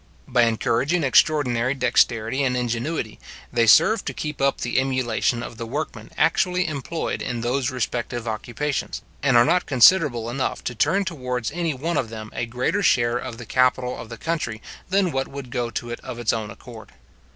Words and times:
By 0.27 0.45
encouraging 0.45 1.03
extraordinary 1.03 1.75
dexterity 1.75 2.43
and 2.43 2.57
ingenuity, 2.57 3.19
they 3.53 3.67
serve 3.67 4.03
to 4.05 4.15
keep 4.15 4.41
up 4.41 4.61
the 4.61 4.79
emulation 4.79 5.43
of 5.43 5.57
the 5.57 5.67
workmen 5.67 6.09
actually 6.17 6.67
employed 6.67 7.21
in 7.21 7.41
those 7.41 7.69
respective 7.69 8.27
occupations, 8.27 9.03
and 9.21 9.37
are 9.37 9.45
not 9.45 9.67
considerable 9.67 10.27
enough 10.31 10.63
to 10.63 10.73
turn 10.73 11.05
towards 11.05 11.51
any 11.51 11.75
one 11.75 11.97
of 11.97 12.09
them 12.09 12.31
a 12.33 12.47
greater 12.47 12.81
share 12.81 13.19
of 13.19 13.37
the 13.37 13.45
capital 13.45 13.95
of 13.95 14.09
the 14.09 14.17
country 14.17 14.59
than 14.89 15.11
what 15.11 15.27
would 15.27 15.51
go 15.51 15.69
to 15.69 15.91
it 15.91 15.99
of 15.99 16.17
its 16.17 16.33
own 16.33 16.49
accord. 16.49 16.93